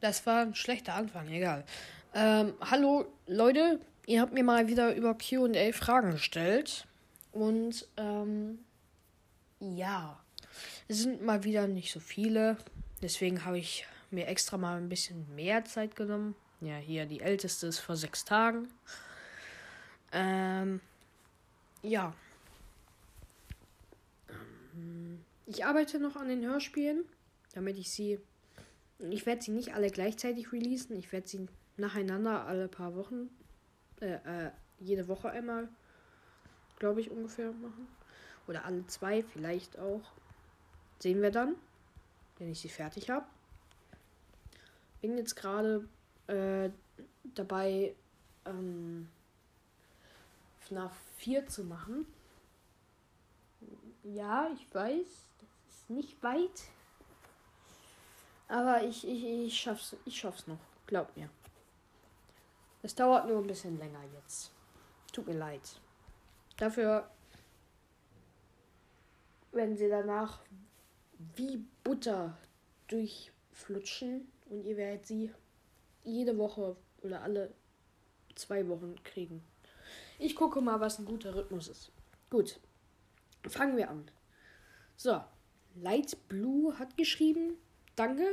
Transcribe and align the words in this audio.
das 0.00 0.26
war 0.26 0.42
ein 0.42 0.54
schlechter 0.54 0.94
Anfang, 0.94 1.28
egal. 1.28 1.64
Ähm, 2.14 2.54
hallo, 2.60 3.06
Leute. 3.26 3.80
Ihr 4.06 4.20
habt 4.20 4.32
mir 4.32 4.42
mal 4.42 4.66
wieder 4.66 4.94
über 4.94 5.14
QA 5.14 5.72
Fragen 5.72 6.12
gestellt. 6.12 6.86
Und, 7.32 7.86
ähm, 7.96 8.58
ja. 9.60 10.18
Es 10.88 11.02
sind 11.02 11.22
mal 11.22 11.44
wieder 11.44 11.68
nicht 11.68 11.92
so 11.92 12.00
viele. 12.00 12.56
Deswegen 13.02 13.44
habe 13.44 13.58
ich 13.58 13.86
mir 14.10 14.26
extra 14.26 14.56
mal 14.56 14.76
ein 14.76 14.88
bisschen 14.88 15.32
mehr 15.34 15.64
Zeit 15.64 15.94
genommen. 15.94 16.34
Ja, 16.60 16.76
hier 16.76 17.06
die 17.06 17.20
älteste 17.20 17.68
ist 17.68 17.78
vor 17.78 17.96
sechs 17.96 18.24
Tagen. 18.24 18.68
Ähm, 20.12 20.80
ja. 21.82 22.12
Ähm, 24.74 25.24
ich 25.46 25.64
arbeite 25.64 25.98
noch 26.00 26.16
an 26.16 26.28
den 26.28 26.44
Hörspielen, 26.44 27.04
damit 27.54 27.78
ich 27.78 27.90
sie. 27.90 28.18
Ich 29.08 29.24
werde 29.24 29.42
sie 29.42 29.52
nicht 29.52 29.74
alle 29.74 29.90
gleichzeitig 29.90 30.52
releasen. 30.52 30.96
Ich 30.96 31.10
werde 31.12 31.26
sie 31.26 31.46
nacheinander 31.76 32.44
alle 32.46 32.68
paar 32.68 32.94
Wochen, 32.94 33.30
äh, 34.00 34.46
äh, 34.46 34.50
jede 34.78 35.08
Woche 35.08 35.30
einmal, 35.30 35.68
glaube 36.78 37.00
ich, 37.00 37.10
ungefähr 37.10 37.52
machen. 37.52 37.88
Oder 38.46 38.64
alle 38.64 38.86
zwei, 38.86 39.22
vielleicht 39.22 39.78
auch. 39.78 40.12
Sehen 40.98 41.22
wir 41.22 41.30
dann, 41.30 41.54
wenn 42.38 42.50
ich 42.50 42.60
sie 42.60 42.68
fertig 42.68 43.08
habe. 43.08 43.26
Bin 45.00 45.16
jetzt 45.16 45.34
gerade 45.34 45.88
äh, 46.26 46.70
dabei, 47.34 47.94
ähm, 48.44 49.08
FNAF 50.60 50.92
4 51.16 51.46
zu 51.46 51.64
machen. 51.64 52.06
Ja, 54.02 54.50
ich 54.54 54.74
weiß, 54.74 55.06
das 55.38 55.74
ist 55.74 55.90
nicht 55.90 56.22
weit. 56.22 56.62
Aber 58.50 58.82
ich, 58.82 59.06
ich, 59.06 59.24
ich 59.24 59.60
schaff's, 59.60 59.96
ich 60.04 60.18
schaff's 60.18 60.48
noch. 60.48 60.58
Glaub 60.88 61.16
mir. 61.16 61.30
Es 62.82 62.96
dauert 62.96 63.28
nur 63.28 63.38
ein 63.38 63.46
bisschen 63.46 63.78
länger 63.78 64.02
jetzt. 64.14 64.50
Tut 65.12 65.28
mir 65.28 65.38
leid. 65.38 65.80
Dafür 66.56 67.08
werden 69.52 69.76
sie 69.76 69.88
danach 69.88 70.40
wie 71.36 71.64
Butter 71.84 72.36
durchflutschen 72.88 74.26
und 74.46 74.64
ihr 74.64 74.76
werdet 74.76 75.06
sie 75.06 75.32
jede 76.02 76.36
Woche 76.36 76.76
oder 77.02 77.22
alle 77.22 77.54
zwei 78.34 78.66
Wochen 78.68 78.96
kriegen. 79.04 79.44
Ich 80.18 80.34
gucke 80.34 80.60
mal, 80.60 80.80
was 80.80 80.98
ein 80.98 81.04
guter 81.04 81.36
Rhythmus 81.36 81.68
ist. 81.68 81.92
Gut. 82.30 82.58
Fangen 83.46 83.76
wir 83.76 83.90
an. 83.90 84.10
So. 84.96 85.22
Light 85.76 86.16
Blue 86.26 86.76
hat 86.80 86.96
geschrieben. 86.96 87.56
Danke. 87.96 88.26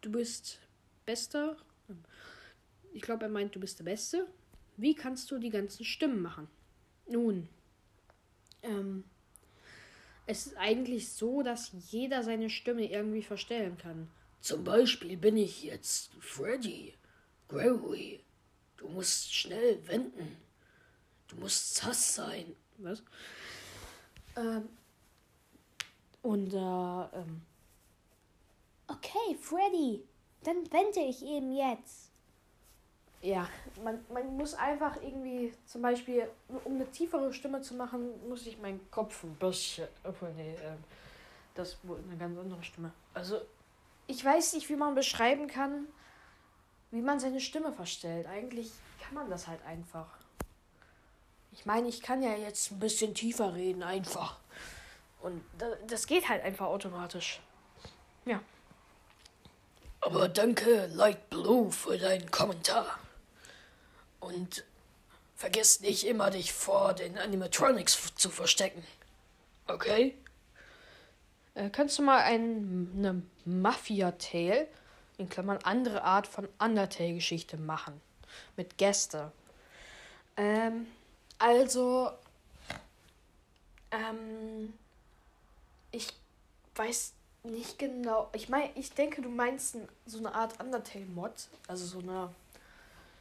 Du 0.00 0.10
bist 0.10 0.60
bester. 1.06 1.56
Ich 2.92 3.02
glaube, 3.02 3.24
er 3.24 3.30
meint, 3.30 3.54
du 3.54 3.60
bist 3.60 3.78
der 3.78 3.84
Beste. 3.84 4.26
Wie 4.76 4.94
kannst 4.94 5.30
du 5.30 5.38
die 5.38 5.50
ganzen 5.50 5.84
Stimmen 5.84 6.22
machen? 6.22 6.48
Nun, 7.06 7.48
ähm, 8.62 9.04
es 10.26 10.46
ist 10.46 10.56
eigentlich 10.56 11.12
so, 11.12 11.42
dass 11.42 11.70
jeder 11.90 12.22
seine 12.22 12.48
Stimme 12.48 12.90
irgendwie 12.90 13.22
verstellen 13.22 13.76
kann. 13.76 14.10
Zum 14.40 14.64
Beispiel 14.64 15.16
bin 15.16 15.36
ich 15.36 15.62
jetzt 15.62 16.12
Freddy. 16.20 16.94
Gregory. 17.48 18.24
Du 18.76 18.88
musst 18.88 19.34
schnell 19.34 19.86
wenden. 19.86 20.36
Du 21.28 21.36
musst 21.36 21.74
sass 21.74 22.14
sein. 22.14 22.54
Was? 22.78 23.02
Ähm, 24.36 24.68
und 26.22 26.54
äh, 26.54 27.18
ähm, 27.18 27.42
Okay, 28.88 29.36
Freddy, 29.40 30.04
dann 30.42 30.56
wende 30.72 31.00
ich 31.00 31.22
eben 31.24 31.52
jetzt. 31.52 32.10
ja, 33.22 33.48
man, 33.82 34.04
man 34.12 34.36
muss 34.36 34.52
einfach 34.54 34.96
irgendwie, 35.02 35.54
zum 35.66 35.80
Beispiel, 35.82 36.28
um 36.64 36.74
eine 36.74 36.90
tiefere 36.90 37.32
Stimme 37.32 37.62
zu 37.62 37.74
machen, 37.74 38.10
muss 38.28 38.46
ich 38.46 38.58
meinen 38.58 38.90
Kopf 38.90 39.24
ein 39.24 39.34
bisschen. 39.36 39.88
Obwohl, 40.02 40.32
nee, 40.34 40.54
ähm, 40.62 40.78
das 41.54 41.78
wurde 41.84 42.02
eine 42.02 42.16
ganz 42.18 42.38
andere 42.38 42.62
Stimme. 42.62 42.92
Also, 43.14 43.40
ich 44.06 44.22
weiß 44.22 44.52
nicht, 44.54 44.68
wie 44.68 44.76
man 44.76 44.94
beschreiben 44.94 45.46
kann, 45.46 45.86
wie 46.90 47.00
man 47.00 47.18
seine 47.18 47.40
Stimme 47.40 47.72
verstellt. 47.72 48.26
Eigentlich 48.26 48.70
kann 49.02 49.14
man 49.14 49.30
das 49.30 49.46
halt 49.48 49.64
einfach. 49.64 50.06
Ich 51.52 51.64
meine, 51.64 51.88
ich 51.88 52.02
kann 52.02 52.22
ja 52.22 52.34
jetzt 52.36 52.70
ein 52.72 52.80
bisschen 52.80 53.14
tiefer 53.14 53.54
reden, 53.54 53.82
einfach. 53.82 54.38
Und 55.22 55.42
da- 55.56 55.76
das 55.86 56.06
geht 56.06 56.28
halt 56.28 56.42
einfach 56.44 56.66
automatisch. 56.66 57.40
Ja. 58.26 58.40
Aber 60.04 60.28
danke, 60.28 60.86
Light 60.92 61.30
Blue, 61.30 61.72
für 61.72 61.96
deinen 61.96 62.30
Kommentar. 62.30 62.98
Und 64.20 64.62
vergiss 65.34 65.80
nicht 65.80 66.06
immer, 66.06 66.28
dich 66.28 66.52
vor 66.52 66.92
den 66.92 67.16
Animatronics 67.16 68.14
zu 68.14 68.28
verstecken. 68.28 68.84
Okay? 69.66 70.14
Äh, 71.54 71.70
kannst 71.70 71.98
du 71.98 72.02
mal 72.02 72.20
ein, 72.20 72.90
eine 72.98 73.22
Mafia-Tale, 73.46 74.68
in 75.16 75.30
Klammern 75.30 75.58
andere 75.62 76.02
Art 76.02 76.26
von 76.26 76.48
Undertale-Geschichte 76.58 77.56
machen? 77.56 77.98
Mit 78.56 78.76
Gäste. 78.76 79.32
Ähm, 80.36 80.86
also, 81.38 82.10
ähm, 83.90 84.74
ich 85.92 86.08
weiß 86.74 87.14
nicht 87.44 87.78
genau. 87.78 88.30
Ich 88.32 88.48
meine, 88.48 88.70
ich 88.74 88.92
denke, 88.92 89.22
du 89.22 89.28
meinst 89.28 89.76
so 90.06 90.18
eine 90.18 90.34
Art 90.34 90.60
Undertale-Mod. 90.60 91.48
Also 91.68 91.86
so 91.86 91.98
eine. 92.00 92.30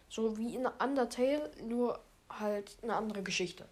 So 0.10 0.38
wie 0.38 0.56
in 0.56 0.66
Undertale, 0.66 1.52
nur 1.64 2.00
halt 2.30 2.78
eine 2.84 2.96
andere 2.96 3.24
Geschichte. 3.24 3.68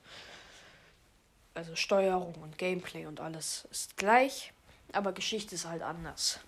Also 1.54 1.76
Steuerung 1.76 2.34
und 2.42 2.58
Gameplay 2.58 3.06
und 3.06 3.20
alles 3.20 3.68
ist 3.72 3.98
gleich, 3.98 4.54
aber 4.94 5.12
Geschichte 5.12 5.54
ist 5.56 5.68
halt 5.68 5.82
anders. 5.82 6.40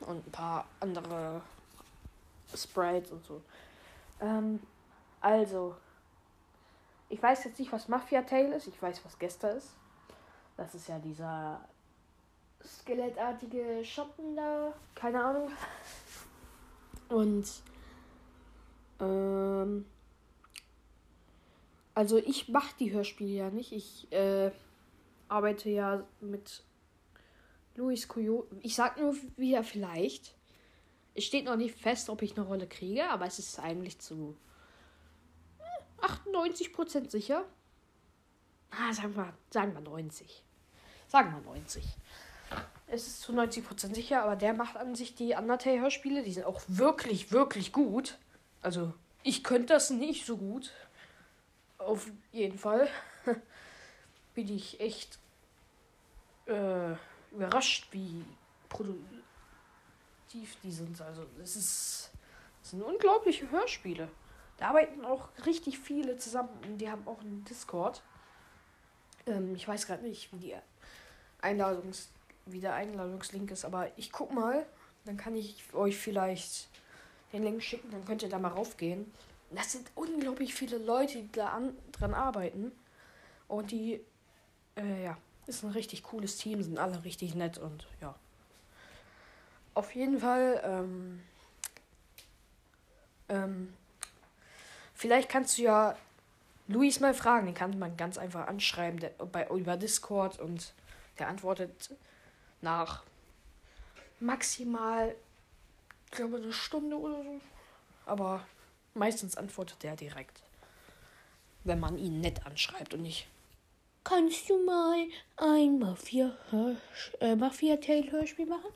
Und 0.00 0.26
ein 0.26 0.30
paar 0.30 0.66
andere 0.80 1.40
Sprites 2.54 3.10
und 3.10 3.24
so. 3.24 3.42
Ähm, 4.20 4.60
also, 5.20 5.76
ich 7.08 7.22
weiß 7.22 7.44
jetzt 7.44 7.58
nicht, 7.58 7.72
was 7.72 7.88
Mafia 7.88 8.22
Tale 8.22 8.54
ist. 8.56 8.66
Ich 8.66 8.80
weiß, 8.80 9.04
was 9.04 9.18
Gester 9.18 9.56
ist. 9.56 9.70
Das 10.56 10.74
ist 10.74 10.88
ja 10.88 10.98
dieser 10.98 11.60
skelettartige 12.64 13.84
Schatten 13.84 14.36
da. 14.36 14.72
Keine 14.94 15.24
Ahnung. 15.24 15.50
Und 17.08 17.46
ähm, 19.00 19.84
also 21.94 22.16
ich 22.16 22.48
mache 22.48 22.74
die 22.78 22.92
Hörspiele 22.92 23.30
ja 23.30 23.50
nicht. 23.50 23.72
Ich 23.72 24.10
äh, 24.12 24.50
arbeite 25.28 25.70
ja 25.70 26.06
mit 26.20 26.62
Luis 27.74 28.08
Coyo. 28.08 28.46
Ich 28.60 28.74
sag 28.74 28.98
nur 28.98 29.14
wieder 29.36 29.62
vielleicht. 29.62 30.34
Es 31.14 31.24
steht 31.24 31.44
noch 31.44 31.56
nicht 31.56 31.74
fest, 31.76 32.08
ob 32.08 32.22
ich 32.22 32.36
eine 32.36 32.46
Rolle 32.46 32.66
kriege, 32.66 33.08
aber 33.10 33.26
es 33.26 33.38
ist 33.38 33.58
eigentlich 33.58 33.98
zu 33.98 34.36
äh, 36.00 36.06
98% 36.06 37.10
sicher. 37.10 37.44
Ah, 38.70 38.92
sagen 38.94 39.14
wir, 39.14 39.34
sagen 39.50 39.74
wir 39.74 39.80
90. 39.82 40.42
Sagen 41.06 41.32
wir 41.32 41.40
90. 41.40 41.84
Es 42.86 43.06
ist 43.06 43.22
zu 43.22 43.32
90% 43.32 43.94
sicher, 43.94 44.22
aber 44.22 44.36
der 44.36 44.52
macht 44.52 44.76
an 44.76 44.94
sich 44.94 45.14
die 45.14 45.34
Undertale-Hörspiele. 45.34 46.22
Die 46.22 46.32
sind 46.32 46.44
auch 46.44 46.60
wirklich, 46.68 47.32
wirklich 47.32 47.72
gut. 47.72 48.18
Also, 48.60 48.92
ich 49.22 49.42
könnte 49.42 49.72
das 49.72 49.88
nicht 49.88 50.26
so 50.26 50.36
gut. 50.36 50.72
Auf 51.78 52.10
jeden 52.32 52.58
Fall. 52.58 52.88
Bin 54.34 54.54
ich 54.54 54.78
echt 54.80 55.18
äh, 56.46 56.94
überrascht, 57.30 57.88
wie 57.92 58.24
produktiv 58.68 60.56
die 60.62 60.72
sind. 60.72 61.00
Also, 61.00 61.24
es 61.42 61.56
ist. 61.56 62.10
Sind 62.60 62.82
unglaubliche 62.82 63.50
Hörspiele. 63.50 64.08
Da 64.58 64.68
arbeiten 64.68 65.04
auch 65.04 65.30
richtig 65.46 65.78
viele 65.78 66.18
zusammen. 66.18 66.50
und 66.64 66.78
Die 66.78 66.90
haben 66.90 67.08
auch 67.08 67.20
einen 67.20 67.42
Discord. 67.44 68.02
Ähm, 69.26 69.54
ich 69.54 69.66
weiß 69.66 69.86
gerade 69.86 70.02
nicht, 70.02 70.32
wie 70.32 70.38
die 70.38 70.54
Einladungs 71.40 72.10
wie 72.46 72.60
der 72.60 72.74
Einladungslink 72.74 73.50
ist, 73.50 73.64
aber 73.64 73.88
ich 73.96 74.12
guck 74.12 74.32
mal, 74.32 74.66
dann 75.04 75.16
kann 75.16 75.34
ich 75.34 75.62
euch 75.74 75.96
vielleicht 75.96 76.68
den 77.32 77.42
Link 77.42 77.62
schicken, 77.62 77.90
dann 77.90 78.04
könnt 78.04 78.22
ihr 78.22 78.28
da 78.28 78.38
mal 78.38 78.48
raufgehen. 78.48 79.10
Das 79.50 79.72
sind 79.72 79.90
unglaublich 79.94 80.54
viele 80.54 80.78
Leute, 80.78 81.18
die 81.22 81.32
da 81.32 81.48
an, 81.48 81.76
dran 81.92 82.14
arbeiten. 82.14 82.72
Und 83.48 83.70
die, 83.70 84.00
äh, 84.76 85.04
ja, 85.04 85.18
ist 85.46 85.62
ein 85.62 85.70
richtig 85.70 86.02
cooles 86.04 86.36
Team, 86.36 86.62
sind 86.62 86.78
alle 86.78 87.04
richtig 87.04 87.34
nett 87.34 87.58
und 87.58 87.86
ja. 88.00 88.14
Auf 89.74 89.94
jeden 89.94 90.20
Fall, 90.20 90.60
ähm, 90.64 91.22
ähm, 93.28 93.74
vielleicht 94.94 95.28
kannst 95.28 95.58
du 95.58 95.62
ja 95.62 95.96
Luis 96.68 97.00
mal 97.00 97.14
fragen, 97.14 97.46
den 97.46 97.54
kann 97.54 97.78
man 97.78 97.96
ganz 97.96 98.18
einfach 98.18 98.46
anschreiben 98.46 99.00
der, 99.00 99.10
bei, 99.10 99.48
über 99.48 99.76
Discord 99.76 100.38
und 100.38 100.74
der 101.18 101.28
antwortet 101.28 101.94
nach 102.62 103.02
maximal, 104.20 105.14
ich 106.06 106.12
glaube, 106.12 106.36
eine 106.36 106.52
Stunde 106.52 106.96
oder 106.96 107.22
so. 107.22 107.40
Aber 108.06 108.46
meistens 108.94 109.36
antwortet 109.36 109.82
der 109.82 109.96
direkt. 109.96 110.42
Wenn 111.64 111.80
man 111.80 111.98
ihn 111.98 112.20
nett 112.20 112.44
anschreibt 112.46 112.94
und 112.94 113.02
nicht. 113.02 113.26
Kannst 114.04 114.50
du 114.50 114.64
mal 114.64 115.06
ein 115.36 115.78
Mafia, 115.78 116.36
äh, 117.20 117.36
Mafia 117.36 117.76
Tale 117.76 118.10
Hörspiel 118.10 118.46
machen? 118.46 118.70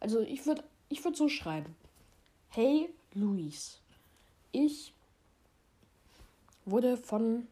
Also 0.00 0.20
ich 0.20 0.46
würde 0.46 0.64
ich 0.88 1.04
würd 1.04 1.16
so 1.16 1.28
schreiben. 1.28 1.76
Hey 2.48 2.88
Luis, 3.12 3.78
ich 4.52 4.94
wurde 6.64 6.96
von 6.96 7.46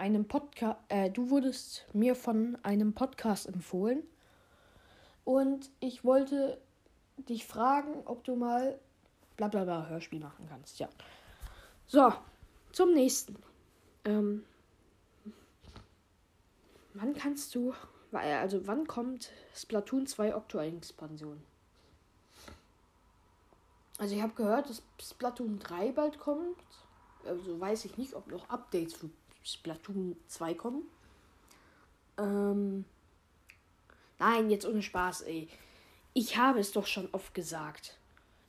einem 0.00 0.26
Podcast, 0.26 0.78
äh, 0.88 1.10
du 1.10 1.28
wurdest 1.28 1.84
mir 1.92 2.16
von 2.16 2.56
einem 2.62 2.94
Podcast 2.94 3.46
empfohlen 3.46 4.02
und 5.24 5.70
ich 5.78 6.04
wollte 6.04 6.58
dich 7.28 7.46
fragen, 7.46 8.02
ob 8.06 8.24
du 8.24 8.34
mal 8.34 8.78
bla 9.36 9.48
bla 9.48 9.64
bla 9.64 9.86
Hörspiel 9.88 10.20
machen 10.20 10.46
kannst. 10.48 10.78
Ja. 10.78 10.88
So, 11.86 12.12
zum 12.72 12.94
nächsten. 12.94 13.36
Ähm, 14.06 14.44
wann 16.94 17.14
kannst 17.14 17.54
du, 17.54 17.74
also 18.12 18.66
wann 18.66 18.86
kommt 18.86 19.30
Splatoon 19.54 20.06
2 20.06 20.34
Okto-Expansion? 20.34 21.42
Also 23.98 24.14
ich 24.14 24.22
habe 24.22 24.32
gehört, 24.32 24.70
dass 24.70 24.82
Splatoon 24.98 25.58
3 25.58 25.92
bald 25.92 26.18
kommt. 26.18 26.56
Also 27.26 27.60
weiß 27.60 27.84
ich 27.84 27.98
nicht, 27.98 28.14
ob 28.14 28.28
noch 28.28 28.48
Updates 28.48 28.94
Splatoon 29.42 30.16
2 30.26 30.54
kommen. 30.54 30.82
Ähm, 32.18 32.84
nein, 34.18 34.50
jetzt 34.50 34.66
ohne 34.66 34.82
Spaß, 34.82 35.22
ey. 35.22 35.48
Ich 36.12 36.36
habe 36.36 36.58
es 36.58 36.72
doch 36.72 36.86
schon 36.86 37.08
oft 37.12 37.34
gesagt. 37.34 37.96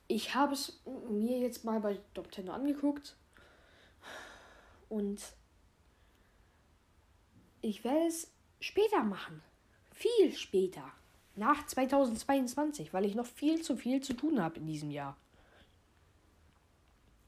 Ich 0.08 0.34
habe 0.34 0.52
es 0.52 0.80
mir 1.08 1.38
jetzt 1.38 1.64
mal 1.64 1.80
bei 1.80 1.98
Nintendo 2.14 2.52
angeguckt. 2.52 3.16
Und 4.88 5.22
ich 7.62 7.84
werde 7.84 8.06
es 8.06 8.30
später 8.60 9.04
machen. 9.04 9.42
Viel 9.92 10.34
später. 10.34 10.84
Nach 11.34 11.64
2022, 11.64 12.92
weil 12.92 13.06
ich 13.06 13.14
noch 13.14 13.24
viel 13.24 13.62
zu 13.62 13.76
viel 13.76 14.02
zu 14.02 14.12
tun 14.12 14.42
habe 14.42 14.58
in 14.58 14.66
diesem 14.66 14.90
Jahr. 14.90 15.16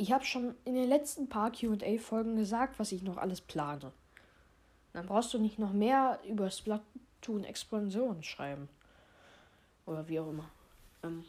Ich 0.04 0.12
habe 0.12 0.26
schon 0.26 0.54
in 0.66 0.74
den 0.74 0.86
letzten 0.86 1.30
paar 1.30 1.50
QA-Folgen 1.50 2.36
gesagt, 2.36 2.78
was 2.78 2.92
ich 2.92 3.02
noch 3.02 3.16
alles 3.16 3.40
plane. 3.40 3.90
Dann 4.92 5.06
brauchst 5.06 5.32
du 5.32 5.38
nicht 5.38 5.58
noch 5.58 5.72
mehr 5.72 6.20
über 6.28 6.50
Splatoon 6.50 7.42
Expansion 7.42 8.22
schreiben. 8.22 8.68
Oder 9.86 10.06
wie 10.06 10.20
auch 10.20 10.28
immer. 10.28 10.50
Ähm, 11.02 11.24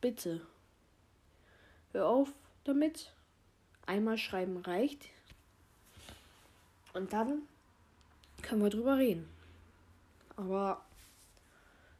bitte. 0.00 0.46
Hör 1.90 2.06
auf 2.06 2.32
damit. 2.62 3.12
Einmal 3.84 4.16
schreiben 4.16 4.58
reicht. 4.58 5.06
Und 6.94 7.12
dann 7.12 7.48
können 8.42 8.62
wir 8.62 8.70
drüber 8.70 8.96
reden. 8.96 9.28
Aber 10.36 10.84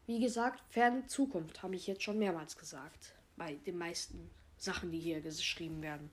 wie 0.06 0.20
gesagt, 0.20 0.62
ferne 0.70 1.08
Zukunft 1.08 1.64
habe 1.64 1.74
ich 1.74 1.88
jetzt 1.88 2.04
schon 2.04 2.20
mehrmals 2.20 2.56
gesagt. 2.56 3.16
Bei 3.36 3.54
den 3.66 3.76
meisten 3.76 4.30
Sachen, 4.58 4.90
die 4.90 4.98
hier 4.98 5.20
geschrieben 5.20 5.82
werden. 5.82 6.10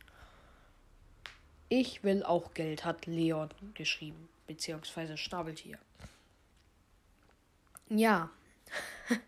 Ich 1.70 2.04
will 2.04 2.24
auch 2.24 2.54
Geld, 2.54 2.86
hat 2.86 3.06
Leon 3.08 3.50
geschrieben. 3.74 4.30
Beziehungsweise 4.48 5.18
Schnabeltier. 5.18 5.80
Ja. 7.90 8.30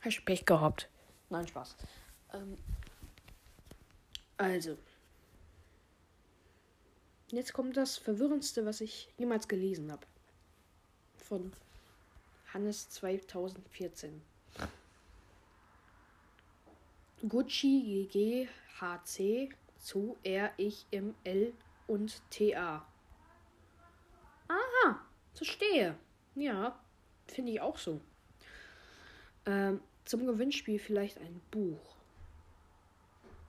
Hast 0.00 0.24
Pech 0.24 0.46
gehabt? 0.46 0.88
Nein, 1.28 1.46
Spaß. 1.48 1.76
Ähm, 2.32 2.56
also. 4.36 4.78
Jetzt 7.30 7.52
kommt 7.52 7.76
das 7.76 7.98
Verwirrendste, 7.98 8.64
was 8.64 8.80
ich 8.80 9.08
jemals 9.18 9.46
gelesen 9.46 9.92
habe. 9.92 10.06
Von 11.18 11.52
Hannes 12.52 12.88
2014. 12.90 14.22
Gucci 17.28 18.08
GG 18.10 18.48
HC 18.80 19.50
zu 19.78 20.16
R 20.22 20.52
ich 20.56 20.86
im 20.90 21.14
L 21.24 21.52
und 21.86 22.22
TA. 22.30 22.86
Aha, 24.48 25.00
verstehe. 25.34 25.96
Ja, 26.34 26.78
finde 27.26 27.52
ich 27.52 27.60
auch 27.60 27.76
so. 27.76 28.00
Ähm, 29.46 29.80
zum 30.04 30.26
Gewinnspiel 30.26 30.78
vielleicht 30.78 31.18
ein 31.18 31.40
Buch. 31.50 31.96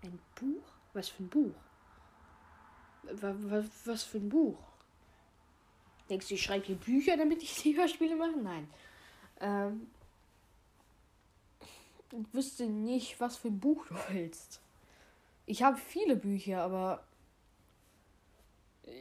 Ein 0.03 0.19
Buch? 0.35 0.63
Was 0.93 1.09
für 1.09 1.23
ein 1.23 1.29
Buch? 1.29 1.55
Was, 3.03 3.65
was 3.85 4.03
für 4.03 4.17
ein 4.17 4.29
Buch? 4.29 4.57
Denkst 6.09 6.27
du, 6.27 6.33
ich 6.33 6.43
schreibe 6.43 6.65
hier 6.65 6.75
Bücher, 6.75 7.15
damit 7.15 7.41
ich 7.41 7.55
die 7.63 7.77
Hörspiele 7.77 8.15
mache? 8.15 8.37
Nein. 8.37 8.67
Ähm, 9.39 9.87
wüsste 12.31 12.65
nicht, 12.65 13.19
was 13.19 13.37
für 13.37 13.49
ein 13.49 13.59
Buch 13.59 13.85
du 13.87 13.95
willst. 14.09 14.61
Ich 15.45 15.63
habe 15.63 15.77
viele 15.77 16.15
Bücher, 16.15 16.61
aber 16.61 17.03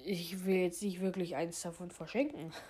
ich 0.05 0.45
will 0.45 0.57
jetzt 0.57 0.83
nicht 0.83 1.01
wirklich 1.01 1.37
eins 1.37 1.63
davon 1.63 1.91
verschenken. 1.91 2.53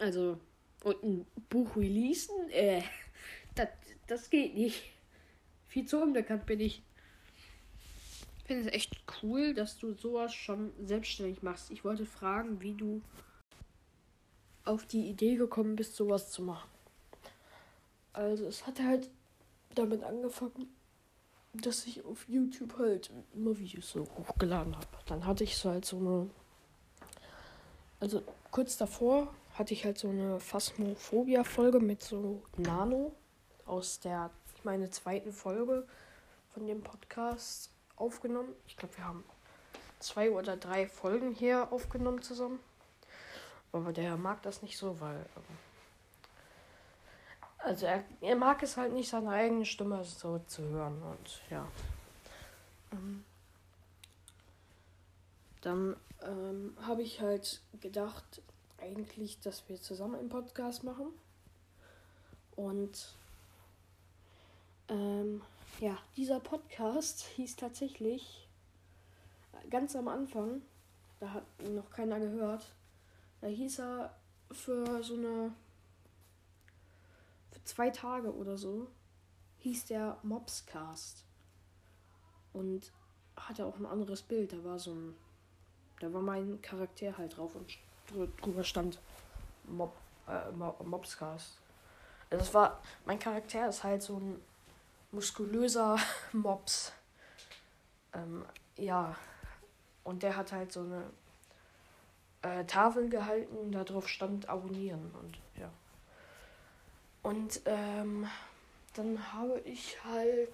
Also, 0.00 0.38
und 0.84 1.02
ein 1.02 1.26
Buch 1.48 1.74
releasen? 1.74 2.48
Äh, 2.50 2.82
das, 3.56 3.68
das 4.06 4.30
geht 4.30 4.54
nicht. 4.54 4.92
Viel 5.66 5.86
zu 5.86 6.00
unbekannt 6.00 6.46
bin 6.46 6.60
ich. 6.60 6.84
Ich 8.38 8.44
finde 8.44 8.68
es 8.68 8.72
echt 8.72 8.96
cool, 9.20 9.54
dass 9.54 9.76
du 9.76 9.92
sowas 9.94 10.32
schon 10.32 10.72
selbstständig 10.86 11.42
machst. 11.42 11.72
Ich 11.72 11.84
wollte 11.84 12.06
fragen, 12.06 12.60
wie 12.60 12.74
du 12.74 13.02
auf 14.64 14.86
die 14.86 15.08
Idee 15.08 15.34
gekommen 15.34 15.74
bist, 15.74 15.96
sowas 15.96 16.30
zu 16.30 16.42
machen. 16.42 16.70
Also 18.18 18.46
es 18.46 18.66
hat 18.66 18.80
halt 18.80 19.08
damit 19.76 20.02
angefangen, 20.02 20.76
dass 21.54 21.86
ich 21.86 22.04
auf 22.04 22.28
YouTube 22.28 22.76
halt 22.76 23.12
immer 23.32 23.56
Videos 23.56 23.90
so 23.90 24.00
hochgeladen 24.00 24.74
habe. 24.74 24.88
Dann 25.06 25.24
hatte 25.24 25.44
ich 25.44 25.56
so 25.56 25.70
halt 25.70 25.84
so 25.84 25.98
eine. 25.98 26.28
Also 28.00 28.24
kurz 28.50 28.76
davor 28.76 29.32
hatte 29.54 29.72
ich 29.72 29.84
halt 29.84 29.98
so 29.98 30.08
eine 30.08 30.40
Phasmophobia-Folge 30.40 31.78
mit 31.78 32.02
so 32.02 32.42
Nano 32.56 33.14
aus 33.66 34.00
der, 34.00 34.30
ich 34.56 34.64
meine, 34.64 34.90
zweiten 34.90 35.32
Folge 35.32 35.86
von 36.52 36.66
dem 36.66 36.82
Podcast 36.82 37.70
aufgenommen. 37.94 38.52
Ich 38.66 38.76
glaube, 38.76 38.96
wir 38.96 39.04
haben 39.04 39.22
zwei 40.00 40.32
oder 40.32 40.56
drei 40.56 40.88
Folgen 40.88 41.36
hier 41.36 41.72
aufgenommen 41.72 42.22
zusammen. 42.22 42.58
Aber 43.70 43.92
der 43.92 44.16
mag 44.16 44.42
das 44.42 44.62
nicht 44.62 44.76
so, 44.76 44.98
weil. 44.98 45.24
Ähm, 45.36 45.67
also 47.58 47.86
er, 47.86 48.04
er 48.20 48.36
mag 48.36 48.62
es 48.62 48.76
halt 48.76 48.92
nicht, 48.92 49.08
seine 49.08 49.30
eigene 49.30 49.64
Stimme 49.64 50.02
so 50.04 50.38
zu 50.46 50.62
hören. 50.62 51.02
Und 51.02 51.40
ja. 51.50 51.66
Ähm, 52.92 53.24
dann 55.60 55.96
ähm, 56.22 56.76
habe 56.82 57.02
ich 57.02 57.20
halt 57.20 57.60
gedacht, 57.80 58.42
eigentlich, 58.80 59.40
dass 59.40 59.68
wir 59.68 59.80
zusammen 59.80 60.16
einen 60.16 60.28
Podcast 60.28 60.84
machen. 60.84 61.08
Und 62.56 63.14
ähm, 64.88 65.42
ja, 65.80 65.96
dieser 66.16 66.40
Podcast 66.40 67.22
hieß 67.36 67.56
tatsächlich 67.56 68.48
ganz 69.70 69.94
am 69.96 70.08
Anfang, 70.08 70.62
da 71.20 71.32
hat 71.34 71.44
noch 71.74 71.90
keiner 71.90 72.18
gehört, 72.18 72.64
da 73.40 73.48
hieß 73.48 73.80
er 73.80 74.14
für 74.50 75.02
so 75.02 75.14
eine 75.14 75.52
zwei 77.68 77.90
Tage 77.90 78.34
oder 78.34 78.56
so 78.56 78.88
hieß 79.58 79.86
der 79.86 80.18
Mobscast. 80.22 81.24
Und 82.52 82.92
hatte 83.36 83.66
auch 83.66 83.76
ein 83.76 83.86
anderes 83.86 84.22
Bild. 84.22 84.52
Da 84.52 84.64
war 84.64 84.78
so 84.78 84.92
ein. 84.92 85.14
Da 86.00 86.12
war 86.12 86.22
mein 86.22 86.60
Charakter 86.62 87.16
halt 87.18 87.36
drauf 87.36 87.54
und 87.54 87.76
drüber 88.40 88.64
stand 88.64 89.00
Mob, 89.64 89.92
äh, 90.28 90.50
Mobscast. 90.52 91.58
Also 92.30 92.44
es 92.44 92.54
war. 92.54 92.80
Mein 93.04 93.18
Charakter 93.18 93.68
ist 93.68 93.84
halt 93.84 94.02
so 94.02 94.18
ein 94.18 94.40
muskulöser 95.12 95.98
Mobs. 96.32 96.92
Ähm, 98.14 98.44
ja. 98.76 99.14
Und 100.04 100.22
der 100.22 100.36
hat 100.36 100.52
halt 100.52 100.72
so 100.72 100.80
eine 100.80 101.10
äh, 102.42 102.64
Tafel 102.64 103.10
gehalten, 103.10 103.72
da 103.72 103.84
drauf 103.84 104.08
stand 104.08 104.48
abonnieren 104.48 105.10
und. 105.22 105.38
Und 107.28 107.60
ähm, 107.66 108.26
dann 108.94 109.34
habe 109.34 109.60
ich 109.66 110.02
halt 110.02 110.48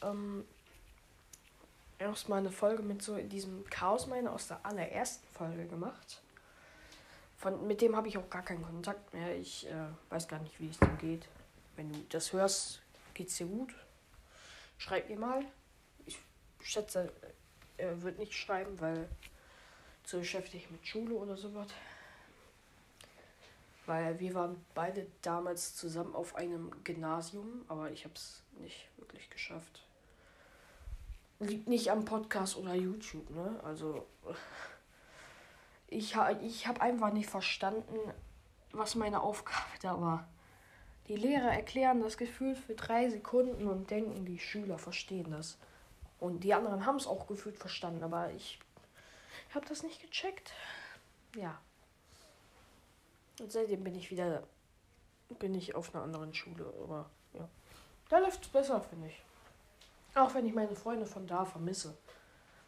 ähm, 0.00 0.44
erstmal 1.98 2.38
eine 2.38 2.52
Folge 2.52 2.84
mit 2.84 3.02
so 3.02 3.16
diesem 3.16 3.68
Chaos-Miner 3.68 4.32
aus 4.32 4.46
der 4.46 4.64
allerersten 4.64 5.26
Folge 5.34 5.66
gemacht. 5.66 6.22
Von, 7.36 7.66
mit 7.66 7.80
dem 7.80 7.96
habe 7.96 8.06
ich 8.06 8.16
auch 8.16 8.30
gar 8.30 8.44
keinen 8.44 8.62
Kontakt 8.62 9.12
mehr. 9.12 9.34
Ich 9.34 9.66
äh, 9.66 9.72
weiß 10.10 10.28
gar 10.28 10.38
nicht, 10.38 10.60
wie 10.60 10.68
es 10.68 10.78
dem 10.78 10.96
geht. 10.98 11.26
Wenn 11.74 11.92
du 11.92 11.98
das 12.10 12.32
hörst, 12.32 12.80
geht's 13.12 13.36
dir 13.36 13.46
gut? 13.46 13.74
Schreib 14.78 15.10
mir 15.10 15.18
mal. 15.18 15.44
Ich 16.06 16.16
schätze, 16.62 17.10
er 17.76 18.02
wird 18.02 18.20
nicht 18.20 18.34
schreiben, 18.34 18.80
weil 18.80 19.08
zu 20.04 20.20
beschäftigt 20.20 20.70
mit 20.70 20.86
Schule 20.86 21.12
oder 21.14 21.36
sowas. 21.36 21.66
Weil 23.90 24.20
wir 24.20 24.34
waren 24.34 24.64
beide 24.72 25.08
damals 25.20 25.74
zusammen 25.74 26.14
auf 26.14 26.36
einem 26.36 26.70
Gymnasium, 26.84 27.64
aber 27.66 27.90
ich 27.90 28.04
habe 28.04 28.14
es 28.14 28.44
nicht 28.60 28.88
wirklich 28.98 29.28
geschafft. 29.30 29.84
Liegt 31.40 31.66
nicht 31.66 31.90
am 31.90 32.04
Podcast 32.04 32.56
oder 32.56 32.72
YouTube, 32.72 33.28
ne? 33.30 33.58
Also 33.64 34.06
ich, 35.88 36.14
ich 36.42 36.68
habe 36.68 36.80
einfach 36.80 37.12
nicht 37.12 37.28
verstanden, 37.28 37.96
was 38.70 38.94
meine 38.94 39.22
Aufgabe 39.22 39.66
da 39.82 40.00
war. 40.00 40.28
Die 41.08 41.16
Lehrer 41.16 41.52
erklären 41.52 42.00
das 42.00 42.16
Gefühl 42.16 42.54
für 42.54 42.76
drei 42.76 43.10
Sekunden 43.10 43.66
und 43.66 43.90
denken, 43.90 44.24
die 44.24 44.38
Schüler 44.38 44.78
verstehen 44.78 45.32
das. 45.32 45.58
Und 46.20 46.44
die 46.44 46.54
anderen 46.54 46.86
haben 46.86 46.94
es 46.94 47.08
auch 47.08 47.26
gefühlt 47.26 47.58
verstanden, 47.58 48.04
aber 48.04 48.30
ich 48.30 48.60
habe 49.52 49.66
das 49.66 49.82
nicht 49.82 50.00
gecheckt. 50.00 50.52
Ja. 51.34 51.60
Und 53.40 53.50
seitdem 53.50 53.82
bin 53.82 53.94
ich 53.94 54.10
wieder 54.10 54.44
bin 55.38 55.54
ich 55.54 55.74
auf 55.74 55.94
einer 55.94 56.02
anderen 56.02 56.34
Schule, 56.34 56.72
aber 56.82 57.08
ja. 57.34 57.48
Da 58.08 58.18
läuft 58.18 58.44
es 58.44 58.48
besser, 58.48 58.80
finde 58.80 59.08
ich. 59.08 59.22
Auch 60.14 60.34
wenn 60.34 60.46
ich 60.46 60.54
meine 60.54 60.74
Freunde 60.74 61.06
von 61.06 61.26
da 61.26 61.44
vermisse. 61.44 61.96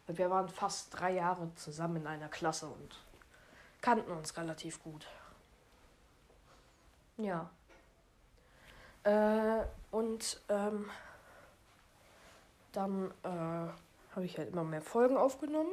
Weil 0.07 0.17
wir 0.17 0.29
waren 0.29 0.47
fast 0.47 0.97
drei 0.97 1.13
Jahre 1.13 1.53
zusammen 1.55 1.97
in 1.97 2.07
einer 2.07 2.29
Klasse 2.29 2.67
und 2.67 2.95
kannten 3.81 4.11
uns 4.11 4.37
relativ 4.37 4.81
gut. 4.81 5.07
Ja. 7.17 7.49
Äh, 9.03 9.65
und 9.91 10.41
ähm, 10.47 10.89
dann 12.71 13.11
äh, 13.23 13.27
habe 13.27 14.25
ich 14.25 14.37
halt 14.37 14.49
immer 14.49 14.63
mehr 14.63 14.81
Folgen 14.81 15.17
aufgenommen 15.17 15.71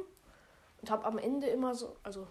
und 0.81 0.91
habe 0.91 1.05
am 1.05 1.17
Ende 1.17 1.47
immer 1.47 1.73
so, 1.73 1.95
also 2.03 2.27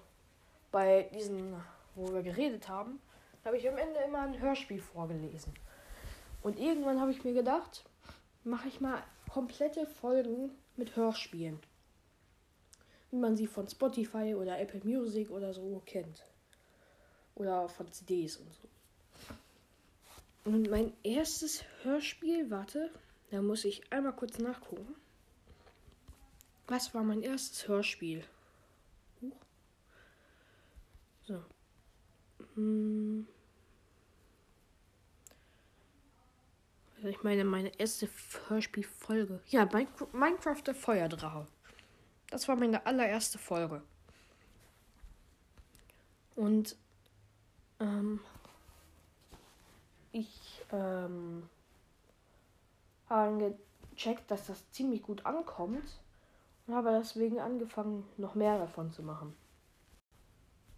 bei 0.70 1.04
diesen, 1.14 1.54
wo 1.94 2.12
wir 2.12 2.22
geredet 2.22 2.68
haben, 2.68 3.00
habe 3.44 3.56
ich 3.56 3.68
am 3.68 3.78
Ende 3.78 4.00
immer 4.00 4.20
ein 4.20 4.40
Hörspiel 4.40 4.80
vorgelesen. 4.80 5.52
Und 6.42 6.58
irgendwann 6.58 7.00
habe 7.00 7.10
ich 7.10 7.24
mir 7.24 7.34
gedacht, 7.34 7.84
mache 8.44 8.68
ich 8.68 8.80
mal 8.80 9.02
komplette 9.30 9.86
Folgen 9.86 10.50
mit 10.76 10.96
Hörspielen. 10.96 11.58
Wie 13.10 13.16
man 13.16 13.36
sie 13.36 13.46
von 13.46 13.68
Spotify 13.68 14.34
oder 14.34 14.58
Apple 14.58 14.80
Music 14.84 15.30
oder 15.30 15.52
so 15.52 15.82
kennt. 15.84 16.24
Oder 17.34 17.68
von 17.68 17.90
CDs 17.92 18.36
und 18.36 18.52
so. 18.52 18.68
Und 20.44 20.70
mein 20.70 20.92
erstes 21.02 21.64
Hörspiel, 21.82 22.50
warte, 22.50 22.90
da 23.30 23.42
muss 23.42 23.64
ich 23.64 23.92
einmal 23.92 24.14
kurz 24.14 24.38
nachgucken. 24.38 24.94
Was 26.66 26.94
war 26.94 27.02
mein 27.02 27.22
erstes 27.22 27.66
Hörspiel? 27.68 28.24
So. 31.26 31.42
Hm. 32.54 33.26
Ich 37.02 37.22
meine, 37.22 37.44
meine 37.44 37.70
erste 37.78 38.08
Hörspielfolge. 38.48 39.40
Ja, 39.46 39.66
Minecraft 40.12 40.62
der 40.66 40.74
Feuerdrache. 40.74 41.46
Das 42.28 42.46
war 42.46 42.56
meine 42.56 42.84
allererste 42.84 43.38
Folge. 43.38 43.82
Und 46.36 46.76
ähm, 47.80 48.20
ich 50.12 50.62
ähm, 50.72 51.48
habe 53.08 53.58
gecheckt, 53.90 54.30
dass 54.30 54.46
das 54.46 54.70
ziemlich 54.70 55.02
gut 55.02 55.24
ankommt 55.26 56.00
und 56.66 56.74
habe 56.74 56.90
deswegen 56.92 57.40
angefangen, 57.40 58.06
noch 58.16 58.34
mehr 58.34 58.58
davon 58.58 58.92
zu 58.92 59.02
machen. 59.02 59.34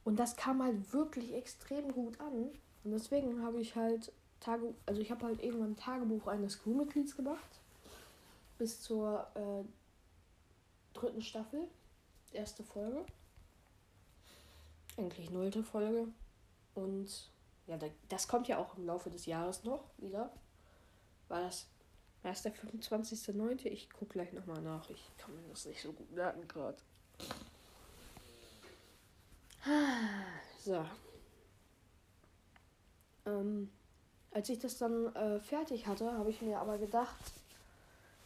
Und 0.04 0.18
das 0.18 0.36
kam 0.36 0.62
halt 0.62 0.92
wirklich 0.92 1.32
extrem 1.34 1.92
gut 1.92 2.20
an. 2.20 2.50
Und 2.84 2.90
deswegen 2.90 3.42
habe 3.42 3.60
ich 3.60 3.76
halt 3.76 4.12
Tage, 4.40 4.74
also 4.86 5.00
ich 5.00 5.10
habe 5.10 5.26
halt 5.26 5.42
irgendwann 5.42 5.72
ein 5.72 5.76
Tagebuch 5.76 6.26
eines 6.26 6.62
Crewmitglieds 6.62 7.16
gemacht. 7.16 7.60
Bis 8.58 8.80
zur 8.80 9.26
äh, 9.34 10.98
dritten 10.98 11.22
Staffel. 11.22 11.68
Erste 12.32 12.64
Folge. 12.64 13.04
Eigentlich 14.96 15.30
nullte 15.30 15.62
Folge. 15.62 16.08
Und 16.74 17.30
ja, 17.66 17.78
das 18.08 18.28
kommt 18.28 18.48
ja 18.48 18.58
auch 18.58 18.76
im 18.76 18.86
Laufe 18.86 19.10
des 19.10 19.26
Jahres 19.26 19.64
noch 19.64 19.84
wieder. 19.98 20.32
War 21.28 21.42
das 21.42 21.66
erst 22.24 22.44
der 22.44 22.54
25.09.? 22.54 23.66
Ich 23.66 23.90
gucke 23.90 24.14
gleich 24.14 24.32
nochmal 24.32 24.60
nach. 24.60 24.90
Ich 24.90 25.10
kann 25.16 25.34
mir 25.34 25.48
das 25.48 25.66
nicht 25.66 25.80
so 25.80 25.92
gut 25.92 26.10
merken 26.12 26.46
gerade. 26.48 26.76
So. 30.58 30.84
Ähm, 33.26 33.70
als 34.32 34.48
ich 34.48 34.58
das 34.58 34.78
dann 34.78 35.14
äh, 35.14 35.40
fertig 35.40 35.86
hatte, 35.86 36.12
habe 36.12 36.30
ich 36.30 36.40
mir 36.42 36.58
aber 36.58 36.78
gedacht, 36.78 37.32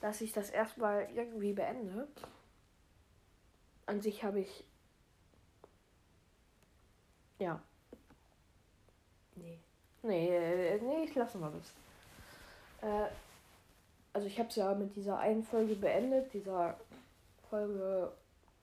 dass 0.00 0.20
ich 0.20 0.32
das 0.32 0.50
erstmal 0.50 1.08
irgendwie 1.14 1.52
beende. 1.52 2.08
An 3.86 4.00
sich 4.00 4.22
habe 4.24 4.40
ich. 4.40 4.64
Ja, 7.38 7.60
Nee. 9.36 9.58
Nee, 10.02 10.28
äh, 10.28 10.80
nee, 10.80 11.04
ich 11.04 11.14
lasse 11.14 11.38
mal 11.38 11.52
das. 11.52 12.88
Äh, 12.88 13.10
also 14.12 14.26
ich 14.26 14.38
habe 14.38 14.48
es 14.48 14.56
ja 14.56 14.74
mit 14.74 14.94
dieser 14.96 15.18
einen 15.18 15.44
Folge 15.44 15.74
beendet, 15.74 16.32
dieser 16.32 16.78
Folge, 17.50 18.12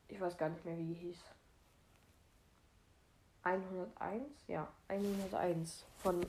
ich 0.08 0.20
weiß 0.20 0.38
gar 0.38 0.50
nicht 0.50 0.66
mehr, 0.66 0.78
wie 0.78 0.86
die 0.86 0.94
hieß. 0.96 1.18
101? 3.44 4.24
Ja, 4.48 4.68
101 4.88 5.86
von 6.02 6.26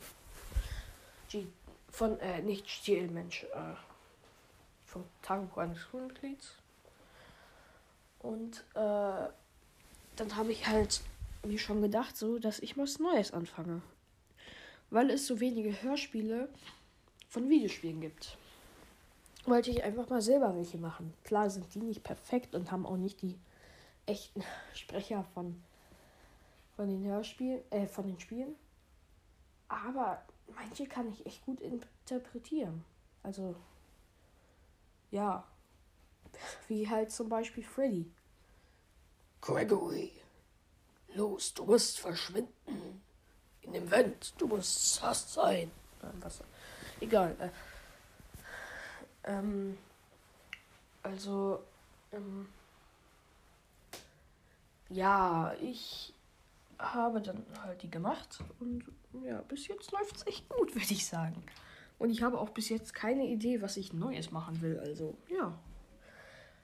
G 1.28 1.46
von, 1.90 2.18
äh, 2.18 2.42
nicht 2.42 2.66
GTL 2.66 3.08
Mensch, 3.08 3.44
äh, 3.44 3.74
vom 4.84 5.04
Tagebuch 5.22 5.58
eines 5.58 5.78
Schulmitglieds. 5.78 6.54
Und 8.18 8.64
äh, 8.74 9.28
dann 10.16 10.36
habe 10.36 10.50
ich 10.50 10.66
halt 10.66 11.02
mir 11.44 11.58
schon 11.58 11.82
gedacht, 11.82 12.16
so, 12.16 12.38
dass 12.38 12.58
ich 12.58 12.76
was 12.76 12.98
Neues 12.98 13.32
anfange 13.32 13.80
weil 14.94 15.10
es 15.10 15.26
so 15.26 15.40
wenige 15.40 15.82
Hörspiele 15.82 16.48
von 17.28 17.48
Videospielen 17.50 18.00
gibt. 18.00 18.38
Wollte 19.44 19.70
ich 19.70 19.82
einfach 19.82 20.08
mal 20.08 20.22
selber 20.22 20.54
welche 20.54 20.78
machen. 20.78 21.12
Klar 21.24 21.50
sind 21.50 21.74
die 21.74 21.80
nicht 21.80 22.04
perfekt 22.04 22.54
und 22.54 22.70
haben 22.70 22.86
auch 22.86 22.96
nicht 22.96 23.20
die 23.20 23.36
echten 24.06 24.42
Sprecher 24.74 25.24
von, 25.34 25.60
von 26.76 26.88
den 26.88 27.04
Hörspielen, 27.04 27.60
äh, 27.70 27.86
von 27.86 28.06
den 28.06 28.18
Spielen. 28.18 28.54
Aber 29.68 30.22
manche 30.54 30.86
kann 30.86 31.08
ich 31.08 31.24
echt 31.26 31.44
gut 31.44 31.60
interpretieren. 31.60 32.84
Also, 33.22 33.54
ja. 35.10 35.44
Wie 36.68 36.88
halt 36.88 37.12
zum 37.12 37.28
Beispiel 37.28 37.62
Freddy. 37.62 38.10
Gregory, 39.40 40.10
los, 41.14 41.52
du 41.52 41.64
musst 41.64 42.00
verschwinden 42.00 43.02
in 43.60 43.72
dem 43.72 43.90
Vent. 43.90 44.34
Du 44.38 44.46
musst 44.46 44.94
Sass 44.94 45.34
sein. 45.34 45.70
Was? 46.20 46.42
Egal. 47.00 47.36
Äh, 47.38 47.50
ähm, 49.24 49.78
also, 51.02 51.62
ähm, 52.12 52.48
ja, 54.88 55.54
ich 55.60 56.13
habe 56.78 57.20
dann 57.20 57.44
halt 57.62 57.82
die 57.82 57.90
gemacht 57.90 58.38
und 58.60 58.84
ja, 59.24 59.40
bis 59.42 59.68
jetzt 59.68 59.92
läuft 59.92 60.16
es 60.16 60.26
echt 60.26 60.48
gut, 60.48 60.74
würde 60.74 60.92
ich 60.92 61.06
sagen. 61.06 61.42
Und 61.98 62.10
ich 62.10 62.22
habe 62.22 62.38
auch 62.38 62.50
bis 62.50 62.68
jetzt 62.68 62.94
keine 62.94 63.26
Idee, 63.26 63.62
was 63.62 63.76
ich 63.76 63.92
Neues 63.92 64.30
machen 64.30 64.60
will. 64.60 64.78
Also, 64.80 65.16
ja. 65.28 65.56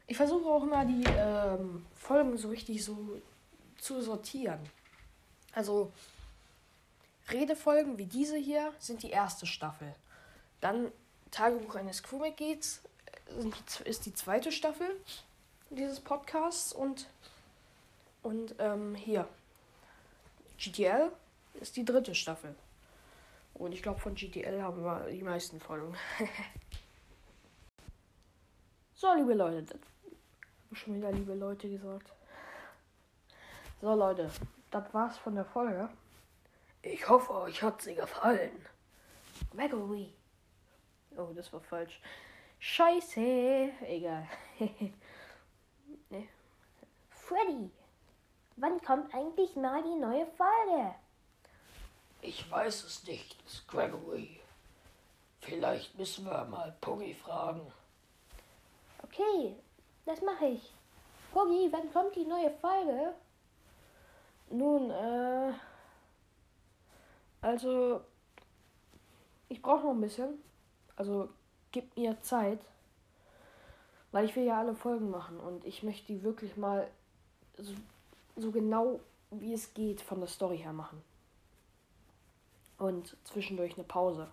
Ich 0.07 0.17
versuche 0.17 0.49
auch 0.49 0.64
immer 0.64 0.85
die 0.85 1.05
ähm, 1.07 1.87
Folgen 1.95 2.37
so 2.37 2.49
richtig 2.49 2.85
so 2.85 3.21
zu 3.79 4.02
sortieren. 4.02 4.59
Also, 5.52 5.93
Redefolgen 7.31 7.97
wie 7.97 8.07
diese 8.07 8.37
hier 8.37 8.73
sind 8.79 9.02
die 9.05 9.11
erste 9.11 9.47
Staffel. 9.47 9.95
Dann 10.61 10.90
Tagebuch 11.31 11.76
eines 11.76 12.02
Crewmitglieds 12.02 12.83
ist 13.85 14.07
die 14.07 14.14
zweite 14.14 14.50
Staffel 14.50 14.88
dieses 15.71 16.00
Podcasts 16.00 16.73
und, 16.73 17.09
und 18.23 18.57
ähm, 18.59 18.97
hier 18.97 19.29
GTL 20.61 21.11
ist 21.55 21.76
die 21.76 21.85
dritte 21.85 22.14
Staffel. 22.14 22.55
Und 23.55 23.73
ich 23.73 23.83
glaube, 23.83 23.99
von 23.99 24.14
GTL 24.14 24.62
haben 24.62 24.85
wir 24.85 25.09
die 25.11 25.23
meisten 25.23 25.59
Folgen. 25.59 25.95
so, 28.95 29.12
liebe 29.14 29.35
Leute, 29.35 29.79
Schon 30.73 30.97
wieder 30.97 31.11
liebe 31.11 31.35
Leute 31.35 31.69
gesagt. 31.69 32.12
So 33.81 33.93
Leute, 33.95 34.31
das 34.71 34.95
war's 34.95 35.19
von 35.19 35.35
der 35.35 35.45
Folge. 35.45 35.88
Ich 36.83 37.09
hoffe, 37.09 37.35
euch 37.35 37.61
hat 37.61 37.83
sie 37.83 37.97
gefallen. 37.97 38.52
Gregory. 39.50 40.12
Oh, 41.17 41.33
das 41.35 41.52
war 41.52 41.61
falsch. 41.61 42.00
Scheiße. 42.61 43.21
Egal. 43.83 44.29
nee. 46.11 46.29
Freddy, 47.11 47.69
wann 48.61 48.81
kommt 48.83 49.14
eigentlich 49.14 49.57
mal 49.57 49.83
die 49.83 49.97
neue 49.97 50.26
Folge? 50.26 50.95
Ich 52.23 52.50
weiß 52.50 52.85
es 52.85 53.05
nicht, 53.05 53.37
Gregory. 53.67 54.40
Vielleicht 55.40 55.97
müssen 55.99 56.26
wir 56.26 56.45
mal 56.45 56.76
Puggy 56.81 57.14
fragen. 57.14 57.61
Okay, 59.02 59.57
das 60.05 60.21
mache 60.21 60.47
ich. 60.47 60.75
Puggy, 61.33 61.69
wann 61.73 61.93
kommt 61.93 62.14
die 62.14 62.26
neue 62.26 62.50
Folge? 62.50 63.14
Nun, 64.50 64.90
äh. 64.90 65.52
Also. 67.40 68.02
Ich 69.49 69.62
brauche 69.62 69.85
noch 69.85 69.93
ein 69.93 70.00
bisschen. 70.00 70.43
Also, 70.97 71.31
gib 71.73 71.97
mir 71.97 72.21
Zeit. 72.21 72.61
Weil 74.12 74.26
ich 74.26 74.37
will 74.37 74.45
ja 74.45 74.59
alle 74.59 74.75
Folgen 74.75 75.11
machen 75.11 75.38
und 75.38 75.64
ich 75.64 75.83
möchte 75.83 76.09
die 76.09 76.23
wirklich 76.23 76.57
mal 76.57 76.90
so, 77.57 77.75
so 78.41 78.51
genau 78.51 79.01
wie 79.31 79.55
es 79.55 79.73
geht 79.75 80.01
von 80.01 80.21
der 80.21 80.29
Story 80.29 80.59
her 80.59 80.73
machen. 80.73 81.03
Und 82.79 83.17
zwischendurch 83.25 83.75
eine 83.75 83.85
Pause. 83.85 84.29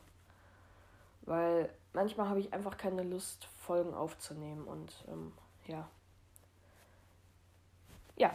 Weil 1.22 1.70
manchmal 1.94 2.30
habe 2.30 2.40
ich 2.40 2.54
einfach 2.54 2.78
keine 2.78 3.04
Lust, 3.04 3.46
Folgen 3.60 3.94
aufzunehmen 3.94 4.66
und 4.66 4.94
ähm, 5.10 5.34
ja. 5.68 5.88
Ja. 8.16 8.34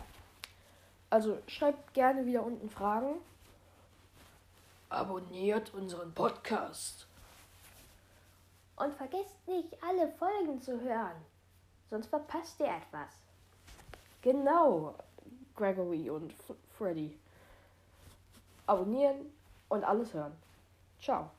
Also 1.10 1.38
schreibt 1.46 1.94
gerne 1.94 2.26
wieder 2.26 2.42
unten 2.44 2.70
Fragen. 2.70 3.16
Abonniert 4.88 5.72
unseren 5.74 6.12
Podcast. 6.12 7.06
Und 8.76 8.94
vergesst 8.94 9.46
nicht, 9.46 9.82
alle 9.82 10.08
Folgen 10.12 10.60
zu 10.60 10.80
hören. 10.80 11.16
Sonst 11.90 12.06
verpasst 12.06 12.60
ihr 12.60 12.66
etwas. 12.66 13.10
Genau, 14.22 14.94
Gregory 15.62 16.10
und 16.10 16.32
F 16.32 16.56
Freddy. 16.76 17.16
Abonnieren 18.66 19.32
und 19.68 19.84
alles 19.84 20.12
hören. 20.12 20.32
Ciao. 21.00 21.30